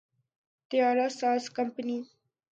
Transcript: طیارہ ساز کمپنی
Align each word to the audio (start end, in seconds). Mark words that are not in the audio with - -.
طیارہ 0.71 1.07
ساز 1.19 1.43
کمپنی 1.57 1.99